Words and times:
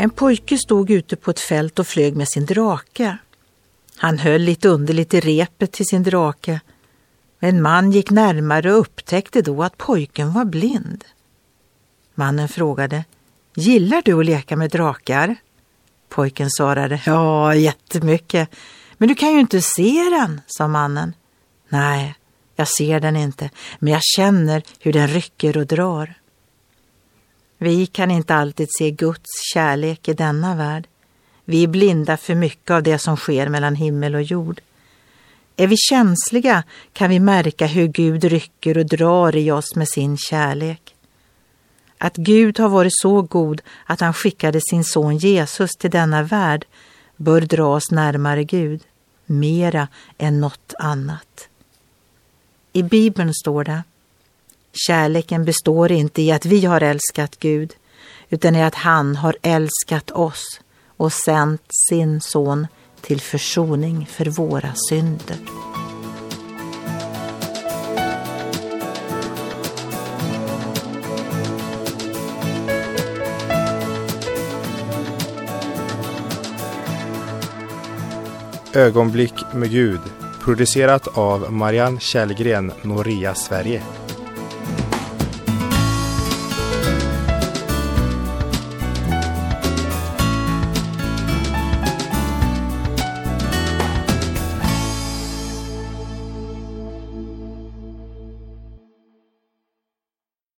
En 0.00 0.10
pojke 0.10 0.58
stod 0.58 0.90
ute 0.90 1.16
på 1.16 1.30
ett 1.30 1.40
fält 1.40 1.78
och 1.78 1.86
flög 1.86 2.16
med 2.16 2.28
sin 2.28 2.46
drake. 2.46 3.18
Han 3.96 4.18
höll 4.18 4.40
lite 4.40 4.68
underligt 4.68 5.14
i 5.14 5.20
repet 5.20 5.72
till 5.72 5.86
sin 5.86 6.02
drake. 6.02 6.60
En 7.40 7.62
man 7.62 7.90
gick 7.92 8.10
närmare 8.10 8.72
och 8.72 8.80
upptäckte 8.80 9.42
då 9.42 9.62
att 9.62 9.76
pojken 9.76 10.32
var 10.32 10.44
blind. 10.44 11.04
Mannen 12.14 12.48
frågade, 12.48 13.04
gillar 13.54 14.02
du 14.04 14.20
att 14.20 14.26
leka 14.26 14.56
med 14.56 14.70
drakar? 14.70 15.36
Pojken 16.08 16.50
svarade, 16.50 17.00
ja, 17.06 17.54
jättemycket. 17.54 18.50
Men 18.98 19.08
du 19.08 19.14
kan 19.14 19.32
ju 19.32 19.40
inte 19.40 19.60
se 19.60 20.08
den, 20.10 20.40
sa 20.46 20.68
mannen. 20.68 21.14
Nej, 21.68 22.14
jag 22.56 22.68
ser 22.68 23.00
den 23.00 23.16
inte, 23.16 23.50
men 23.78 23.92
jag 23.92 24.02
känner 24.02 24.62
hur 24.78 24.92
den 24.92 25.08
rycker 25.08 25.56
och 25.56 25.66
drar. 25.66 26.14
Vi 27.62 27.86
kan 27.86 28.10
inte 28.10 28.34
alltid 28.34 28.68
se 28.78 28.90
Guds 28.90 29.52
kärlek 29.54 30.08
i 30.08 30.14
denna 30.14 30.54
värld. 30.54 30.86
Vi 31.44 31.62
är 31.62 31.68
blinda 31.68 32.16
för 32.16 32.34
mycket 32.34 32.70
av 32.70 32.82
det 32.82 32.98
som 32.98 33.16
sker 33.16 33.48
mellan 33.48 33.74
himmel 33.74 34.14
och 34.14 34.22
jord. 34.22 34.60
Är 35.56 35.66
vi 35.66 35.76
känsliga 35.76 36.62
kan 36.92 37.10
vi 37.10 37.20
märka 37.20 37.66
hur 37.66 37.86
Gud 37.86 38.24
rycker 38.24 38.78
och 38.78 38.86
drar 38.86 39.36
i 39.36 39.50
oss 39.50 39.76
med 39.76 39.88
sin 39.88 40.16
kärlek. 40.16 40.94
Att 41.98 42.16
Gud 42.16 42.58
har 42.58 42.68
varit 42.68 42.98
så 43.02 43.22
god 43.22 43.62
att 43.86 44.00
han 44.00 44.14
skickade 44.14 44.60
sin 44.60 44.84
son 44.84 45.16
Jesus 45.16 45.70
till 45.76 45.90
denna 45.90 46.22
värld 46.22 46.66
bör 47.16 47.40
dra 47.40 47.74
oss 47.74 47.90
närmare 47.90 48.44
Gud, 48.44 48.80
mera 49.26 49.88
än 50.18 50.40
något 50.40 50.74
annat. 50.78 51.48
I 52.72 52.82
Bibeln 52.82 53.34
står 53.34 53.64
det 53.64 53.82
Kärleken 54.72 55.44
består 55.44 55.92
inte 55.92 56.22
i 56.22 56.32
att 56.32 56.46
vi 56.46 56.64
har 56.64 56.80
älskat 56.80 57.36
Gud, 57.38 57.74
utan 58.28 58.56
i 58.56 58.62
att 58.62 58.74
han 58.74 59.16
har 59.16 59.36
älskat 59.42 60.10
oss 60.10 60.60
och 60.96 61.12
sänt 61.12 61.62
sin 61.88 62.20
son 62.20 62.66
till 63.00 63.20
försoning 63.20 64.06
för 64.06 64.24
våra 64.24 64.74
synder. 64.88 65.36
Ögonblick 78.74 79.34
med 79.54 79.70
Gud 79.70 80.00
producerat 80.40 81.18
av 81.18 81.52
Marianne 81.52 82.00
Källgren, 82.00 82.72
Noria 82.82 83.34
Sverige. 83.34 83.82